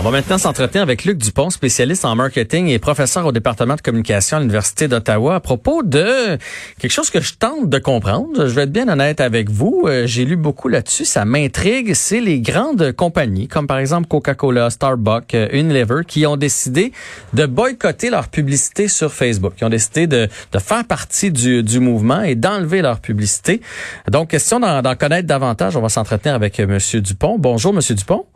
[0.00, 3.80] On va maintenant s'entretenir avec Luc Dupont, spécialiste en marketing et professeur au département de
[3.80, 6.38] communication à l'Université d'Ottawa, à propos de
[6.78, 8.46] quelque chose que je tente de comprendre.
[8.46, 9.86] Je vais être bien honnête avec vous.
[9.86, 11.04] Euh, j'ai lu beaucoup là-dessus.
[11.04, 11.94] Ça m'intrigue.
[11.94, 16.92] C'est les grandes compagnies, comme par exemple Coca-Cola, Starbucks, euh, Unilever, qui ont décidé
[17.32, 19.56] de boycotter leur publicité sur Facebook.
[19.56, 20.28] Qui ont décidé de,
[20.60, 23.60] faire partie du, du mouvement et d'enlever leur publicité.
[24.08, 25.76] Donc, question d'en connaître davantage.
[25.76, 27.36] On va s'entretenir avec euh, Monsieur Dupont.
[27.36, 28.26] Bonjour, Monsieur Dupont.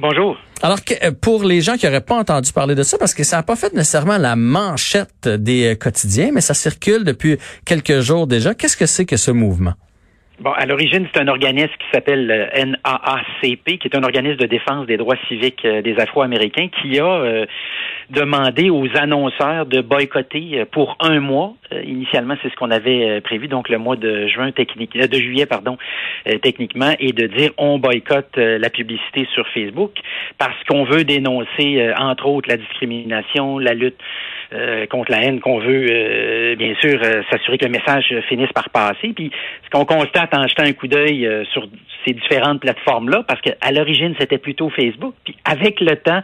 [0.00, 0.36] Bonjour.
[0.62, 3.38] Alors, euh, pour les gens qui n'auraient pas entendu parler de ça, parce que ça
[3.38, 8.28] n'a pas fait nécessairement la manchette des euh, quotidiens, mais ça circule depuis quelques jours
[8.28, 9.74] déjà, qu'est-ce que c'est que ce mouvement?
[10.40, 14.46] Bon, à l'origine, c'est un organisme qui s'appelle euh, NAACP, qui est un organisme de
[14.46, 17.44] défense des droits civiques des Afro-Américains, qui a
[18.10, 21.54] demandé aux annonceurs de boycotter pour un mois.
[21.84, 25.76] initialement, c'est ce qu'on avait prévu, donc le mois de juin technique, de juillet, pardon,
[26.40, 29.92] techniquement, et de dire on boycotte la publicité sur Facebook
[30.38, 34.00] parce qu'on veut dénoncer, entre autres, la discrimination, la lutte
[34.54, 38.50] euh, contre la haine qu'on veut, euh, bien sûr, euh, s'assurer que le message finisse
[38.54, 39.12] par passer.
[39.14, 39.30] Puis
[39.62, 41.66] ce qu'on constate en jetant un coup d'œil sur
[42.06, 45.14] ces différentes plateformes-là, parce qu'à l'origine, c'était plutôt Facebook.
[45.24, 46.20] Puis avec le temps,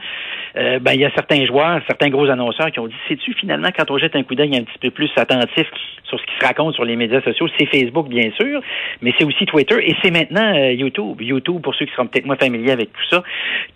[0.54, 3.90] ben, il y a certains joueurs, certains gros annonceurs qui ont dit, sais-tu, finalement, quand
[3.90, 5.66] on jette un coup d'œil un petit peu plus attentif
[6.04, 8.60] sur ce qui se raconte sur les médias sociaux, c'est Facebook, bien sûr,
[9.02, 11.20] mais c'est aussi Twitter et c'est maintenant YouTube.
[11.20, 13.22] YouTube, pour ceux qui seront peut-être moins familiers avec tout ça,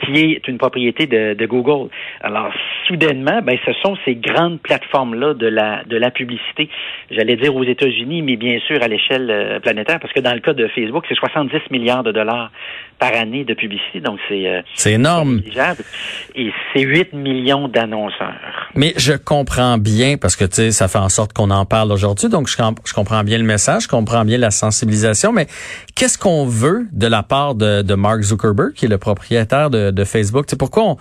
[0.05, 1.91] qui est une propriété de, de Google.
[2.21, 2.53] Alors,
[2.87, 6.69] soudainement, ben, ce sont ces grands plateforme-là de la, de la publicité,
[7.11, 10.41] j'allais dire aux États-Unis, mais bien sûr à l'échelle euh, planétaire, parce que dans le
[10.41, 12.51] cas de Facebook, c'est 70 milliards de dollars
[12.99, 15.41] par année de publicité, donc c'est euh, c'est énorme.
[16.35, 18.69] Et c'est 8 millions d'annonceurs.
[18.75, 21.93] Mais je comprends bien, parce que tu sais, ça fait en sorte qu'on en parle
[21.93, 25.47] aujourd'hui, donc je, je, comprends bien le message, je comprends bien la sensibilisation, mais
[25.95, 29.91] qu'est-ce qu'on veut de la part de, de Mark Zuckerberg, qui est le propriétaire de,
[29.91, 30.47] de Facebook?
[30.49, 30.97] C'est pourquoi on,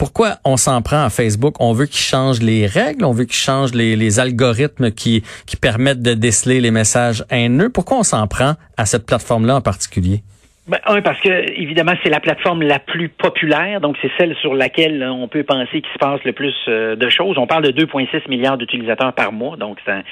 [0.00, 1.56] pourquoi on s'en prend à Facebook?
[1.60, 5.56] On veut qu'il change les règles, on veut qu'il change les, les, algorithmes qui, qui
[5.58, 7.68] permettent de déceler les messages haineux.
[7.68, 10.22] Pourquoi on s'en prend à cette plateforme-là en particulier?
[10.68, 11.28] Ben, un, parce que
[11.60, 15.82] évidemment, c'est la plateforme la plus populaire, donc c'est celle sur laquelle on peut penser
[15.82, 17.36] qu'il se passe le plus euh, de choses.
[17.36, 20.02] On parle de 2,6 milliards d'utilisateurs par mois, donc c'est un,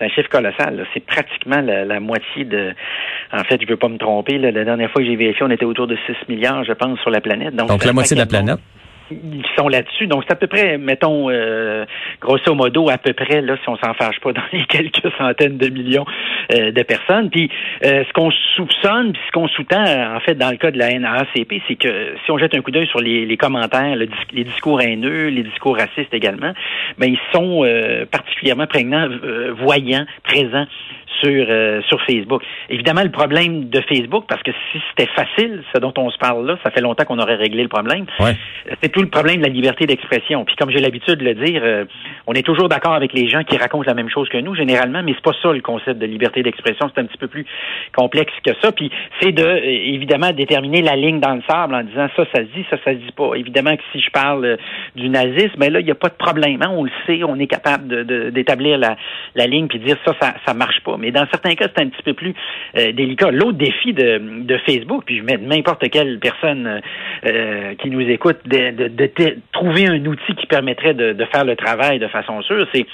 [0.00, 0.84] un, chiffre colossal.
[0.92, 2.72] C'est pratiquement la, moitié de.
[3.32, 4.38] En fait, je veux pas me tromper.
[4.38, 7.10] la dernière fois que j'ai vérifié, on était autour de 6 milliards, je pense, sur
[7.10, 7.54] la planète.
[7.54, 8.58] Donc, la moitié de la planète
[9.10, 10.06] ils sont là-dessus.
[10.06, 11.84] Donc, c'est à peu près, mettons, euh,
[12.20, 15.58] grosso modo, à peu près, là, si on s'en fâche pas, dans les quelques centaines
[15.58, 16.06] de millions
[16.52, 17.30] euh, de personnes.
[17.30, 17.50] Puis,
[17.84, 19.84] euh, ce qu'on soupçonne, puis ce qu'on sous-tend,
[20.16, 22.70] en fait, dans le cas de la NAACP, c'est que si on jette un coup
[22.70, 26.52] d'œil sur les, les commentaires, les discours haineux, les discours racistes également,
[26.98, 27.64] ben ils sont
[28.10, 29.08] particulièrement prégnants,
[29.58, 30.66] voyants, présents
[31.20, 32.42] sur, euh, sur Facebook.
[32.68, 36.46] Évidemment, le problème de Facebook, parce que si c'était facile, ce dont on se parle
[36.46, 38.06] là, ça fait longtemps qu'on aurait réglé le problème.
[38.82, 40.44] C'est tout le problème de la liberté d'expression.
[40.44, 41.84] Puis comme j'ai l'habitude de le dire, euh,
[42.26, 45.02] on est toujours d'accord avec les gens qui racontent la même chose que nous, généralement,
[45.02, 46.90] mais c'est pas ça le concept de liberté d'expression.
[46.94, 47.46] C'est un petit peu plus
[47.94, 48.72] complexe que ça.
[48.72, 48.90] Puis
[49.20, 52.48] c'est de, euh, évidemment, déterminer la ligne dans le sable en disant ça, ça se
[52.54, 53.34] dit, ça, ça se dit pas.
[53.34, 54.56] Évidemment que si je parle
[54.94, 56.62] du nazisme, ben là, il n'y a pas de problème.
[56.62, 56.70] Hein.
[56.72, 58.96] On le sait, on est capable d'établir de, la,
[59.34, 60.96] la ligne puis dire ça, ça, ça marche pas.
[60.98, 62.34] Mais dans certains cas, c'est un petit peu plus
[62.76, 63.30] euh, délicat.
[63.30, 66.80] L'autre défi de, de, Facebook, puis je mets n'importe quelle personne euh,
[67.26, 71.98] euh, qui nous écoute, de, de, trouver un outil qui permettrait de, faire le travail
[71.98, 72.86] de façon sûre, c'est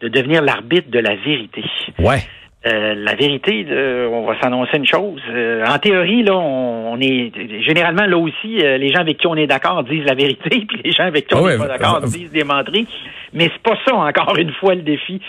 [0.00, 1.64] de devenir l'arbitre de la vérité.
[1.98, 2.18] Ouais.
[2.66, 3.64] Euh, la vérité,
[4.10, 5.20] on va s'annoncer une chose.
[5.30, 7.30] Euh, en théorie, là, on, est
[7.62, 10.80] généralement là aussi, euh, les gens avec qui on est d'accord disent la vérité, puis
[10.84, 12.88] les gens avec qui on n'est pas d'accord disent des menteries.
[13.32, 15.20] Mais c'est pas ça encore une fois le défi,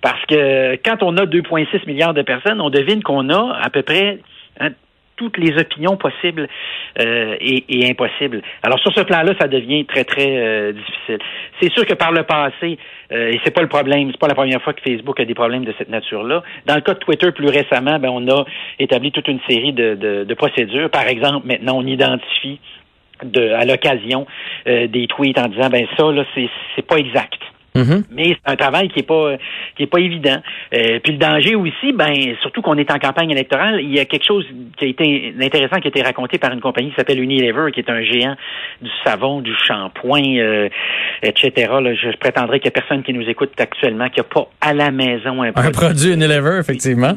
[0.00, 3.82] parce que quand on a 2,6 milliards de personnes, on devine qu'on a à peu
[3.82, 4.20] près
[4.58, 4.70] hein,
[5.18, 6.48] toutes les opinions possibles
[6.98, 8.40] euh, et, et, impossibles.
[8.62, 11.18] Alors sur ce plan-là, ça devient très très euh, difficile.
[11.60, 12.78] C'est sûr que par le passé,
[13.12, 15.34] euh, et c'est pas le problème, c'est pas la première fois que Facebook a des
[15.34, 16.42] problèmes de cette nature-là.
[16.66, 18.44] Dans le cas de Twitter, plus récemment, ben, on a
[18.78, 20.88] établi toute une série de, de, de procédures.
[20.88, 22.60] Par exemple, maintenant, on identifie
[23.24, 24.26] de, à l'occasion
[24.66, 27.40] euh, des tweets en disant ben ça là c'est c'est pas exact.
[27.74, 28.02] Mm-hmm.
[28.10, 29.36] Mais c'est un travail qui est pas
[29.76, 30.38] qui est pas évident.
[30.74, 34.04] Euh, puis le danger aussi, ben surtout qu'on est en campagne électorale, il y a
[34.04, 37.20] quelque chose qui a été intéressant qui a été raconté par une compagnie qui s'appelle
[37.20, 38.36] Unilever, qui est un géant
[38.80, 40.68] du savon, du shampoing, euh,
[41.22, 41.72] etc.
[41.80, 44.72] Là, je prétendrai qu'il y a personne qui nous écoute actuellement qui a pas à
[44.72, 47.12] la maison un produit, un produit Unilever, effectivement.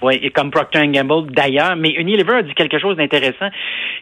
[0.00, 1.76] Oui, et comme Procter Gamble d'ailleurs.
[1.76, 3.48] Mais Unilever a dit quelque chose d'intéressant.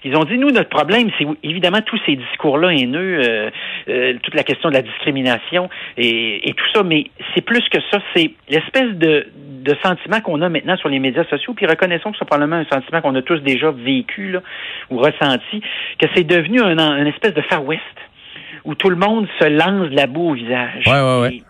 [0.04, 3.50] Ils ont dit, nous, notre problème, c'est évidemment tous ces discours-là haineux, euh,
[3.88, 7.78] euh, toute la question de la discrimination et, et tout ça, mais c'est plus que
[7.90, 7.98] ça.
[8.14, 12.18] C'est l'espèce de, de sentiment qu'on a maintenant sur les médias sociaux, puis reconnaissons que
[12.18, 14.40] c'est probablement un sentiment qu'on a tous déjà vécu là,
[14.90, 15.60] ou ressenti,
[15.98, 17.82] que c'est devenu un, un espèce de Far West
[18.64, 20.82] où tout le monde se lance de la boue au visage.
[20.86, 21.42] Ouais, ouais, ouais.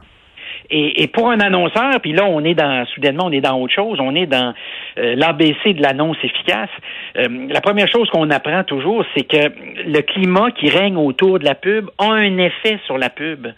[0.68, 3.72] Et, et, pour un annonceur, puis là, on est dans, soudainement, on est dans autre
[3.72, 4.52] chose, on est dans
[4.96, 6.70] l'ABC de l'annonce efficace.
[7.18, 9.52] Euh, la première chose qu'on apprend toujours, c'est que
[9.86, 13.48] le climat qui règne autour de la pub a un effet sur la pub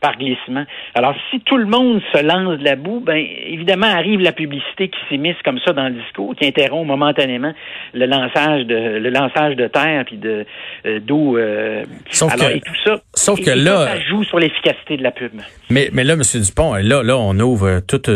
[0.00, 0.64] par glissement.
[0.94, 4.88] Alors, si tout le monde se lance de la boue, ben évidemment arrive la publicité
[4.88, 7.52] qui s'immisce comme ça dans le discours, qui interrompt momentanément
[7.94, 10.44] le lançage de le lançage de terre puis de
[10.86, 11.38] euh, d'eau.
[11.38, 13.00] Euh, sauf alors, que, et tout ça.
[13.14, 15.32] Sauf et, que et là, ça, ça joue sur l'efficacité de la pub.
[15.70, 18.10] Mais mais là, Monsieur Dupont, là là on ouvre toute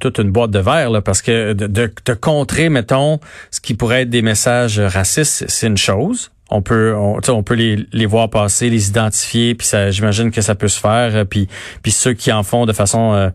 [0.00, 3.20] toute une boîte de verre là parce que de, de, de contrer mettons
[3.50, 7.86] ce qui pourrait être des messages racistes, c'est une chose on peut on, peut les,
[7.92, 11.16] les voir passer, les identifier, puis j'imagine que ça peut se faire.
[11.16, 11.48] euh, Puis
[11.82, 13.30] puis ceux qui en font de façon euh,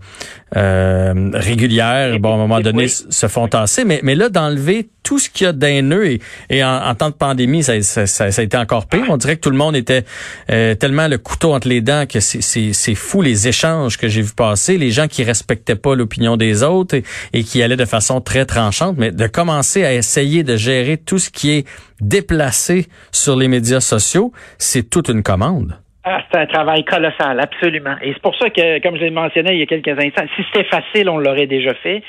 [0.58, 2.90] euh, régulière, bon à un moment donné Oui.
[3.10, 3.86] se font tasser.
[3.86, 7.10] Mais mais là d'enlever tout ce qu'il y a d'haineux et, et en, en temps
[7.10, 9.06] de pandémie, ça, ça, ça, ça a été encore pire.
[9.10, 10.06] On dirait que tout le monde était
[10.52, 14.08] euh, tellement le couteau entre les dents que c'est- c'est c'est fou les échanges que
[14.08, 17.04] j'ai vu passer, les gens qui respectaient pas l'opinion des autres et,
[17.34, 18.96] et qui allaient de façon très tranchante.
[18.98, 21.66] Mais de commencer à essayer de gérer tout ce qui est
[22.02, 25.78] déplacé sur les médias sociaux, c'est toute une commande.
[26.12, 27.96] Ah, c'est un travail colossal, absolument.
[28.02, 30.44] Et c'est pour ça que, comme je l'ai mentionné il y a quelques instants, si
[30.52, 32.02] c'était facile, on l'aurait déjà fait.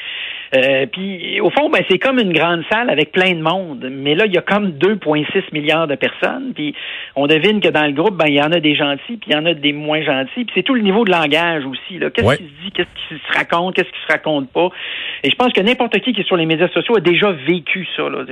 [0.55, 3.89] Euh, puis, au fond, ben, c'est comme une grande salle avec plein de monde.
[3.91, 6.53] Mais là, il y a comme 2,6 milliards de personnes.
[6.55, 6.75] Puis,
[7.15, 9.33] on devine que dans le groupe, ben, il y en a des gentils, puis il
[9.33, 10.45] y en a des moins gentils.
[10.45, 11.99] Puis, c'est tout le niveau de langage aussi.
[11.99, 12.37] Qu'est-ce Ouais.
[12.37, 14.69] qui se dit, qu'est-ce qui se raconte, qu'est-ce qui se raconte pas?
[15.23, 17.87] Et je pense que n'importe qui qui est sur les médias sociaux a déjà vécu
[17.97, 18.09] ça.
[18.09, 18.25] Là.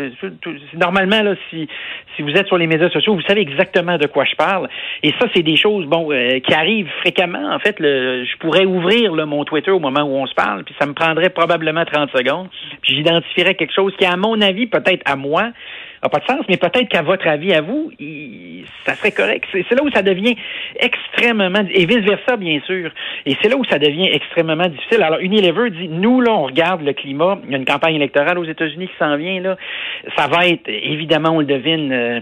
[0.75, 1.69] Normalement, là, si,
[2.17, 4.69] si vous êtes sur les médias sociaux, vous savez exactement de quoi je parle.
[5.03, 7.55] Et ça, c'est des choses bon euh, qui arrivent fréquemment.
[7.55, 10.65] En fait, le, je pourrais ouvrir là, mon Twitter au moment où on se parle,
[10.65, 12.49] puis ça me prendrait probablement 30 secondes.
[12.83, 15.53] J'identifierais quelque chose qui, à mon avis, peut-être à moi,
[16.03, 19.45] n'a pas de sens, mais peut-être qu'à votre avis, à vous, il- ça serait correct.
[19.53, 20.35] C'est là où ça devient
[20.79, 22.91] extrêmement, et vice-versa, bien sûr.
[23.27, 25.03] Et c'est là où ça devient extrêmement difficile.
[25.03, 27.39] Alors, Unilever dit, nous, là, on regarde le climat.
[27.45, 29.57] Il y a une campagne électorale aux États-Unis qui s'en vient, là.
[30.17, 32.21] Ça va être, évidemment, on le devine, euh,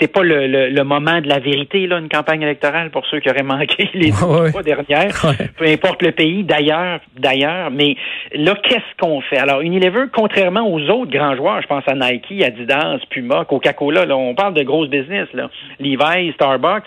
[0.00, 3.20] c'est pas le, le- le moment de la vérité, là, une campagne électorale, pour ceux
[3.20, 4.50] qui auraient manqué les Ouais, ouais.
[4.52, 5.14] fois dernières.
[5.24, 5.46] Ouais.
[5.56, 7.70] Peu importe le pays, d'ailleurs, d'ailleurs.
[7.70, 7.96] Mais
[8.34, 9.38] là, qu'est-ce qu'on fait?
[9.38, 14.16] Alors, Unilever, contrairement aux autres grands joueurs, je pense à Nike, Adidas, Puma, Coca-Cola, là,
[14.16, 15.50] on parle de grosses business, là.
[15.80, 16.84] Levi's, Starbucks.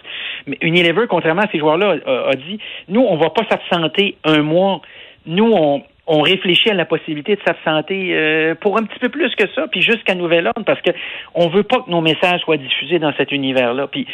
[0.47, 4.81] Mais Unilever, contrairement à ces joueurs-là, a, dit, nous, on va pas s'absenter un mois.
[5.25, 5.83] Nous, on,
[6.23, 9.81] réfléchit à la possibilité de s'absenter euh, pour un petit peu plus que ça, puis
[9.81, 10.91] jusqu'à nouvel ordre, parce que
[11.35, 13.87] on veut pas que nos messages soient diffusés dans cet univers-là.
[13.87, 14.07] Puis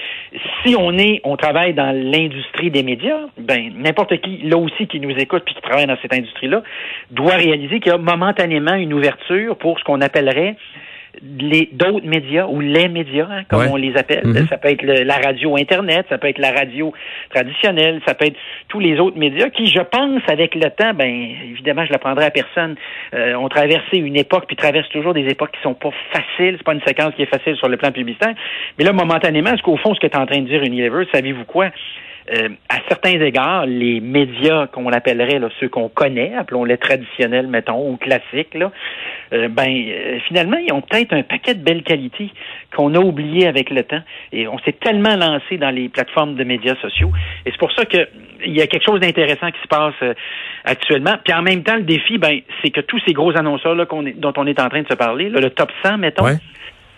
[0.63, 4.99] si on est, on travaille dans l'industrie des médias, ben n'importe qui, là aussi, qui
[4.99, 6.61] nous écoute puis qui travaille dans cette industrie-là,
[7.09, 10.55] doit réaliser qu'il y a momentanément une ouverture pour ce qu'on appellerait
[11.21, 13.67] d'autres médias ou les médias, hein, comme Ouais.
[13.71, 14.25] on les appelle.
[14.25, 14.47] Mhm.
[14.47, 16.93] Ça peut être le- la radio Internet, ça peut être la radio
[17.33, 18.37] traditionnelle, ça peut être
[18.69, 21.09] tous les autres médias qui, je pense, avec le temps, ben
[21.51, 22.75] évidemment, je l'apprendrai à personne,
[23.13, 26.55] euh, ont traversé une époque, puis traversent toujours des époques qui sont pas faciles.
[26.57, 28.33] C'est pas une séquence qui est facile sur le plan publicitaire.
[28.77, 31.05] Mais là, momentanément, ce qu'au fond, ce que tu es en train de dire, Unilever,
[31.13, 31.69] savez-vous quoi?
[32.33, 37.89] Euh, à certains égards, les médias qu'on appellerait là, ceux qu'on connaît, appelons-les traditionnels, mettons,
[37.89, 38.71] ou classiques, là,
[39.33, 42.31] euh, ben euh, finalement, ils ont peut-être un paquet de belles qualités
[42.75, 44.01] qu'on a oubliées avec le temps.
[44.31, 47.11] Et on s'est tellement lancé dans les plateformes de médias sociaux.
[47.45, 48.07] Et c'est pour ça que
[48.45, 50.13] il y a quelque chose d'intéressant qui se passe euh,
[50.63, 51.15] actuellement.
[51.23, 54.33] Puis en même temps, le défi, ben, c'est que tous ces gros annonceurs là, dont
[54.37, 56.25] on est en train de se parler, là, le top 100, mettons.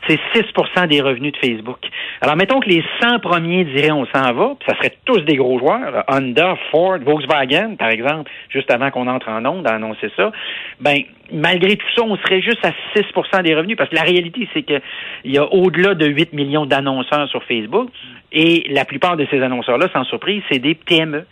[0.08, 1.80] C'est 6% des revenus de Facebook.
[2.22, 5.36] Alors, mettons que les 100 premiers diraient on s'en va, puis ça serait tous des
[5.36, 10.12] gros joueurs, là, Honda, Ford, Volkswagen, par exemple, juste avant qu'on entre en onde annoncer
[10.16, 10.32] ça.
[10.80, 10.98] Ben,
[11.32, 14.64] malgré tout ça, on serait juste à 6% des revenus, parce que la réalité, c'est
[14.64, 14.82] qu'il
[15.26, 17.90] y a au-delà de 8 millions d'annonceurs sur Facebook,
[18.32, 21.26] et la plupart de ces annonceurs-là, sans surprise, c'est des PME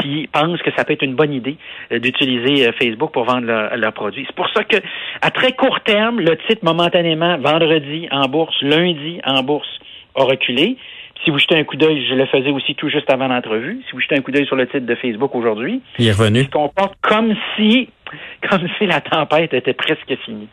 [0.00, 1.56] qui pensent que ça peut être une bonne idée
[1.92, 4.24] euh, d'utiliser euh, Facebook pour vendre leurs produits.
[4.26, 4.76] C'est pour ça que,
[5.20, 9.68] à très court terme, le titre momentanément, vendredi en bourse, lundi en bourse,
[10.14, 10.76] a reculé.
[11.24, 13.80] Si vous jetez un coup d'œil, je le faisais aussi tout juste avant l'entrevue.
[13.86, 16.40] Si vous jetez un coup d'œil sur le titre de Facebook aujourd'hui, Il est revenu.
[16.40, 17.88] il se comporte comme si,
[18.50, 20.48] comme si la tempête était presque finie.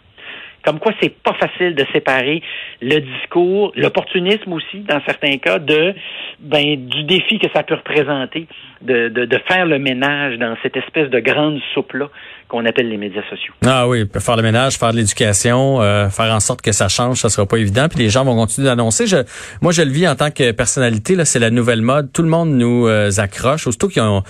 [0.69, 2.43] Comme quoi, c'est pas facile de séparer
[2.79, 5.95] le discours, l'opportunisme aussi, dans certains cas, de
[6.39, 8.45] ben du défi que ça peut représenter
[8.83, 12.09] de, de, de faire le ménage dans cette espèce de grande soupe-là
[12.47, 13.53] qu'on appelle les médias sociaux.
[13.65, 17.17] Ah oui, faire le ménage, faire de l'éducation, euh, faire en sorte que ça change,
[17.17, 17.87] ça sera pas évident.
[17.89, 19.07] Puis les gens vont continuer d'annoncer.
[19.07, 19.17] Je,
[19.61, 21.15] moi, je le vis en tant que personnalité.
[21.15, 22.11] Là, c'est la nouvelle mode.
[22.13, 24.23] Tout le monde nous euh, accroche, aussitôt qu'ils ont,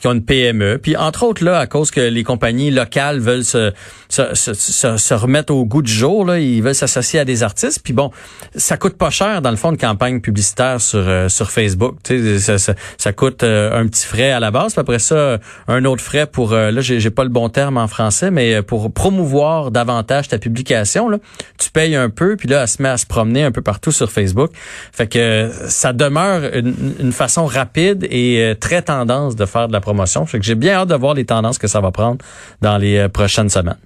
[0.00, 0.78] qui ont une PME.
[0.78, 3.72] Puis entre autres là, à cause que les compagnies locales veulent se,
[4.08, 7.80] se, se, se remettre au goût du jour, là, ils veulent s'associer à des artistes.
[7.82, 8.10] Puis bon,
[8.56, 11.96] ça coûte pas cher dans le fond une campagne publicitaire sur euh, sur Facebook.
[12.06, 14.72] Sais, ça, ça, coûte un petit frais à la base.
[14.72, 15.38] Puis après ça,
[15.68, 18.92] un autre frais pour là, j'ai pas le bon terme en français, mais euh, pour
[18.92, 21.18] promouvoir davantage ta publication, là,
[21.58, 23.92] tu payes un peu, puis là, elle se met à se promener un peu partout
[23.92, 24.50] sur Facebook.
[24.92, 29.80] Fait que ça demeure une, façon rapide et euh, très tendance de faire de la
[29.90, 30.26] promotion.
[30.26, 32.18] Fait que j'ai bien hâte de voir les tendances que ça va prendre
[32.62, 33.82] dans les euh, prochaines semaines.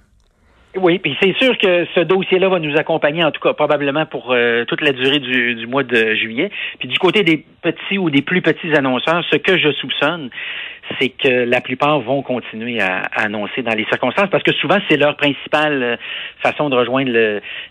[0.77, 4.35] Oui, puis c'est sûr que ce dossier-là va nous accompagner, en tout cas probablement pour
[4.67, 6.51] toute la durée du, du, mois de juillet.
[6.79, 10.29] Puis du côté des petits ou des plus petits annonceurs, ce que je soupçonne,
[10.99, 14.97] c'est que la plupart vont continuer à, annoncer dans les circonstances parce que souvent c'est
[14.97, 15.95] leur principale euh,
[16.39, 17.11] façon de rejoindre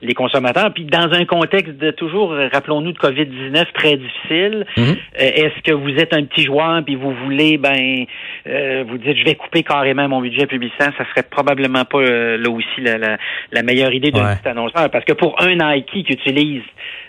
[0.03, 0.73] les consommateurs.
[0.75, 4.85] Puis dans un contexte de toujours, rappelons-nous, de COVID-19 très difficile, mhm.
[4.85, 8.05] euh, est-ce que vous êtes un petit joueur puis vous voulez, ben,
[8.47, 12.51] euh, vous dites je vais couper carrément mon budget publicitaire, ça serait probablement pas là
[12.51, 16.63] aussi la, meilleure idée d'un petit annonceur parce que pour un Nike qui utilise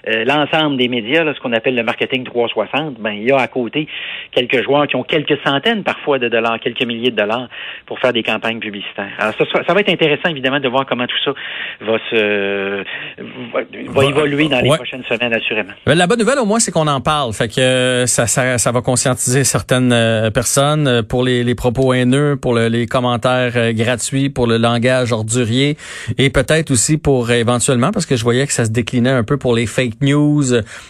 [0.08, 3.48] l'ensemble des médias, là, ce qu'on appelle le marketing 360, ben il y a à
[3.48, 3.88] côté
[4.32, 7.48] quelques joueurs qui ont quelques centaines par fois de dollars, quelques milliers de dollars
[7.86, 9.12] pour faire des campagnes publicitaires.
[9.18, 11.32] Alors ça, ça va être intéressant évidemment de voir comment tout ça
[11.82, 12.84] va se
[13.88, 15.74] va, évoluer dans les prochaines semaines assurément.
[15.86, 18.72] La bonne nouvelle au moins c'est qu'on en parle, fait que euh, ça, ça, ça
[18.72, 24.30] va conscientiser certaines euh, personnes euh, pour les, les propos haineux, pour les commentaires gratuits,
[24.30, 25.78] pour le langage ordurier
[26.18, 29.38] et peut-être aussi pour éventuellement parce que je voyais que ça se déclinait un peu
[29.38, 30.44] pour les fake news,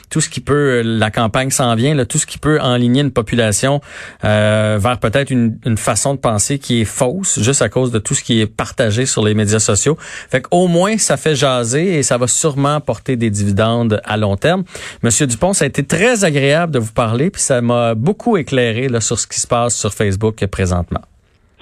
[0.10, 3.12] tout ce qui peut la campagne s'en vient, là, tout ce qui peut enligner une
[3.12, 3.82] population
[4.24, 8.00] euh, vers peut-être une, une, façon de penser qui est fausse, juste à cause de
[8.00, 9.98] tout ce qui est partagé sur les médias sociaux.
[10.00, 14.38] Fait qu'au moins, ça fait jaser et ça va sûrement porter des dividendes à long
[14.38, 14.64] terme.
[15.04, 18.88] Monsieur Dupont, ça a été très agréable de vous parler, puis ça m'a beaucoup éclairé
[18.88, 21.02] là, sur ce qui se passe sur Facebook présentement.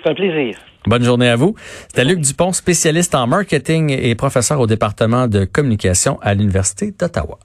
[0.03, 0.57] C'est un plaisir.
[0.85, 1.55] Bonne journée à vous.
[1.87, 7.39] C'était Luc Dupont, spécialiste en marketing et professeur au département de communication à l'Université d'Ottawa.